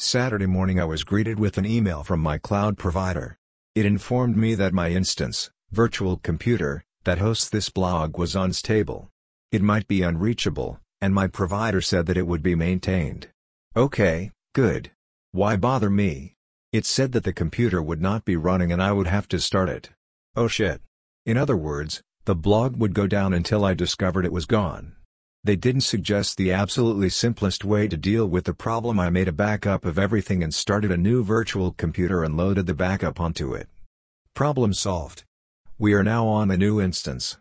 Saturday 0.00 0.46
morning 0.46 0.78
I 0.78 0.84
was 0.84 1.02
greeted 1.02 1.40
with 1.40 1.58
an 1.58 1.66
email 1.66 2.04
from 2.04 2.20
my 2.20 2.38
cloud 2.38 2.78
provider. 2.78 3.36
It 3.74 3.84
informed 3.84 4.36
me 4.36 4.54
that 4.54 4.72
my 4.72 4.90
instance, 4.90 5.50
virtual 5.72 6.18
computer, 6.18 6.84
that 7.02 7.18
hosts 7.18 7.48
this 7.48 7.68
blog 7.68 8.16
was 8.16 8.36
unstable. 8.36 9.10
It 9.50 9.60
might 9.60 9.88
be 9.88 10.02
unreachable, 10.02 10.78
and 11.00 11.12
my 11.12 11.26
provider 11.26 11.80
said 11.80 12.06
that 12.06 12.16
it 12.16 12.28
would 12.28 12.44
be 12.44 12.54
maintained. 12.54 13.26
Okay, 13.74 14.30
good. 14.54 14.92
Why 15.32 15.56
bother 15.56 15.90
me? 15.90 16.36
It 16.72 16.86
said 16.86 17.10
that 17.10 17.24
the 17.24 17.32
computer 17.32 17.82
would 17.82 18.00
not 18.00 18.24
be 18.24 18.36
running 18.36 18.70
and 18.70 18.80
I 18.80 18.92
would 18.92 19.08
have 19.08 19.26
to 19.28 19.40
start 19.40 19.68
it. 19.68 19.90
Oh 20.36 20.46
shit. 20.46 20.80
In 21.26 21.36
other 21.36 21.56
words, 21.56 22.02
the 22.24 22.36
blog 22.36 22.76
would 22.76 22.94
go 22.94 23.08
down 23.08 23.34
until 23.34 23.64
I 23.64 23.74
discovered 23.74 24.24
it 24.24 24.32
was 24.32 24.46
gone. 24.46 24.94
They 25.44 25.56
didn't 25.56 25.82
suggest 25.82 26.36
the 26.36 26.52
absolutely 26.52 27.08
simplest 27.08 27.64
way 27.64 27.88
to 27.88 27.96
deal 27.96 28.26
with 28.26 28.44
the 28.44 28.54
problem 28.54 28.98
I 28.98 29.08
made 29.08 29.28
a 29.28 29.32
backup 29.32 29.84
of 29.84 29.98
everything 29.98 30.42
and 30.42 30.52
started 30.52 30.90
a 30.90 30.96
new 30.96 31.22
virtual 31.22 31.72
computer 31.72 32.24
and 32.24 32.36
loaded 32.36 32.66
the 32.66 32.74
backup 32.74 33.20
onto 33.20 33.54
it. 33.54 33.68
Problem 34.34 34.72
solved. 34.72 35.24
We 35.78 35.94
are 35.94 36.02
now 36.02 36.26
on 36.26 36.50
a 36.50 36.56
new 36.56 36.80
instance. 36.80 37.38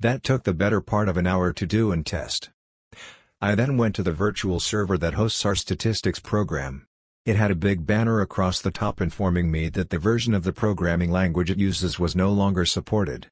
That 0.00 0.22
took 0.22 0.42
the 0.42 0.52
better 0.52 0.80
part 0.80 1.08
of 1.08 1.16
an 1.16 1.26
hour 1.26 1.52
to 1.52 1.66
do 1.66 1.92
and 1.92 2.04
test. 2.04 2.50
I 3.40 3.54
then 3.54 3.76
went 3.76 3.94
to 3.94 4.02
the 4.02 4.12
virtual 4.12 4.58
server 4.58 4.98
that 4.98 5.14
hosts 5.14 5.46
our 5.46 5.54
statistics 5.54 6.18
program. 6.18 6.86
It 7.24 7.36
had 7.36 7.52
a 7.52 7.56
big 7.56 7.86
banner 7.86 8.20
across 8.20 8.60
the 8.60 8.72
top 8.72 9.00
informing 9.00 9.50
me 9.50 9.68
that 9.70 9.90
the 9.90 9.98
version 9.98 10.34
of 10.34 10.42
the 10.42 10.52
programming 10.52 11.12
language 11.12 11.50
it 11.50 11.58
uses 11.58 11.98
was 11.98 12.16
no 12.16 12.32
longer 12.32 12.64
supported. 12.64 13.28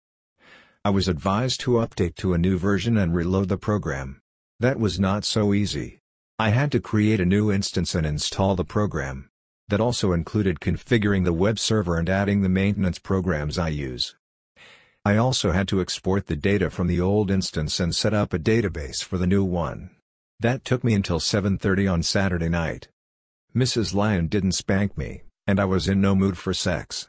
I 0.87 0.91
was 0.91 1.09
advised 1.09 1.59
to 1.63 1.83
update 1.85 2.15
to 2.19 2.33
a 2.33 2.39
new 2.39 2.57
version 2.59 2.97
and 2.97 3.13
reload 3.13 3.49
the 3.49 3.59
program. 3.59 4.21
That 4.61 4.79
was 4.79 5.01
not 5.01 5.25
so 5.25 5.53
easy. 5.53 5.99
I 6.39 6.51
had 6.51 6.71
to 6.71 6.79
create 6.79 7.19
a 7.19 7.25
new 7.25 7.51
instance 7.51 7.97
and 7.97 8.07
install 8.07 8.55
the 8.55 8.65
program. 8.65 9.29
That 9.67 9.81
also 9.81 10.13
included 10.13 10.61
configuring 10.61 11.25
the 11.25 11.33
web 11.33 11.59
server 11.59 11.99
and 11.99 12.09
adding 12.09 12.43
the 12.43 12.49
maintenance 12.49 13.01
programs 13.01 13.59
I 13.59 13.71
use. 13.71 14.15
I 15.05 15.17
also 15.17 15.51
had 15.51 15.67
to 15.71 15.81
export 15.81 16.29
the 16.29 16.37
data 16.37 16.71
from 16.71 16.87
the 16.87 17.01
old 17.01 17.33
instance 17.33 17.81
and 17.81 17.93
set 17.93 18.15
up 18.15 18.33
a 18.33 18.39
database 18.39 19.03
for 19.03 19.19
the 19.19 19.27
new 19.27 19.43
one. 19.43 19.91
That 20.39 20.65
took 20.65 20.85
me 20.85 20.95
until 20.95 21.19
7.30 21.19 21.93
on 21.93 22.03
Saturday 22.05 22.49
night. 22.49 22.87
Mrs. 23.57 23.93
Lyon 23.93 24.29
didn't 24.29 24.53
spank 24.53 24.97
me, 24.97 25.23
and 25.49 25.59
I 25.59 25.65
was 25.65 25.89
in 25.89 26.01
no 26.01 26.15
mood 26.15 26.39
for 26.39 26.55
sex. 26.55 27.09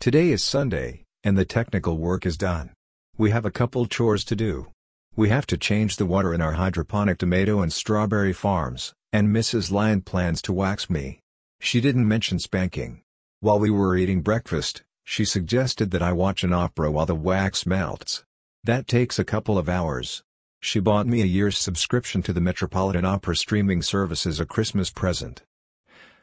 Today 0.00 0.28
is 0.28 0.44
Sunday, 0.44 1.03
and 1.24 1.36
the 1.36 1.44
technical 1.44 1.98
work 1.98 2.24
is 2.26 2.36
done. 2.36 2.70
We 3.16 3.30
have 3.30 3.44
a 3.44 3.50
couple 3.50 3.86
chores 3.86 4.24
to 4.26 4.36
do. 4.36 4.68
We 5.16 5.30
have 5.30 5.46
to 5.46 5.56
change 5.56 5.96
the 5.96 6.06
water 6.06 6.34
in 6.34 6.40
our 6.40 6.52
hydroponic 6.52 7.18
tomato 7.18 7.62
and 7.62 7.72
strawberry 7.72 8.32
farms, 8.32 8.92
and 9.12 9.34
Mrs. 9.34 9.72
Lyon 9.72 10.02
plans 10.02 10.42
to 10.42 10.52
wax 10.52 10.90
me. 10.90 11.20
She 11.60 11.80
didn't 11.80 12.06
mention 12.06 12.38
spanking. 12.38 13.02
While 13.40 13.58
we 13.58 13.70
were 13.70 13.96
eating 13.96 14.22
breakfast, 14.22 14.82
she 15.04 15.24
suggested 15.24 15.90
that 15.92 16.02
I 16.02 16.12
watch 16.12 16.44
an 16.44 16.52
opera 16.52 16.90
while 16.90 17.06
the 17.06 17.14
wax 17.14 17.64
melts. 17.64 18.24
That 18.64 18.86
takes 18.86 19.18
a 19.18 19.24
couple 19.24 19.56
of 19.56 19.68
hours. 19.68 20.22
She 20.60 20.80
bought 20.80 21.06
me 21.06 21.22
a 21.22 21.26
year's 21.26 21.58
subscription 21.58 22.22
to 22.22 22.32
the 22.32 22.40
Metropolitan 22.40 23.04
Opera 23.04 23.36
streaming 23.36 23.82
service 23.82 24.26
as 24.26 24.40
a 24.40 24.46
Christmas 24.46 24.90
present. 24.90 25.42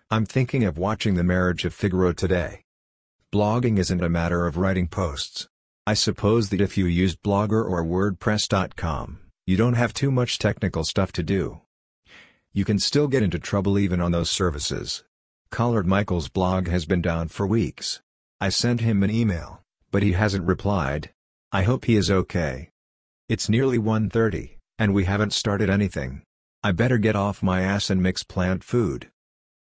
I'm 0.09 0.25
thinking 0.25 0.63
of 0.63 0.77
watching 0.77 1.13
The 1.15 1.23
Marriage 1.23 1.63
of 1.63 1.73
Figaro 1.73 2.11
today. 2.11 2.63
Blogging 3.33 3.79
isn't 3.79 4.03
a 4.03 4.09
matter 4.09 4.45
of 4.45 4.57
writing 4.57 4.89
posts. 4.89 5.47
I 5.87 5.93
suppose 5.93 6.49
that 6.49 6.59
if 6.59 6.77
you 6.77 6.85
use 6.85 7.15
Blogger 7.15 7.63
or 7.63 7.81
WordPress.com, 7.81 9.19
you 9.47 9.55
don't 9.55 9.75
have 9.75 9.93
too 9.93 10.11
much 10.11 10.37
technical 10.37 10.83
stuff 10.83 11.13
to 11.13 11.23
do. 11.23 11.61
You 12.51 12.65
can 12.65 12.77
still 12.77 13.07
get 13.07 13.23
into 13.23 13.39
trouble 13.39 13.79
even 13.79 14.01
on 14.01 14.11
those 14.11 14.29
services. 14.29 15.05
Collard 15.49 15.87
Michael's 15.87 16.27
blog 16.27 16.67
has 16.67 16.85
been 16.85 17.01
down 17.01 17.29
for 17.29 17.47
weeks. 17.47 18.01
I 18.41 18.49
sent 18.49 18.81
him 18.81 19.01
an 19.01 19.09
email, 19.09 19.61
but 19.91 20.03
he 20.03 20.11
hasn't 20.11 20.45
replied. 20.45 21.11
I 21.53 21.63
hope 21.63 21.85
he 21.85 21.95
is 21.95 22.11
okay. 22.11 22.69
It's 23.29 23.47
nearly 23.47 23.79
1.30, 23.79 24.57
and 24.77 24.93
we 24.93 25.05
haven't 25.05 25.31
started 25.31 25.69
anything. 25.69 26.23
I 26.63 26.73
better 26.73 26.97
get 26.97 27.15
off 27.15 27.41
my 27.41 27.61
ass 27.61 27.89
and 27.89 28.03
mix 28.03 28.23
plant 28.23 28.61
food. 28.61 29.09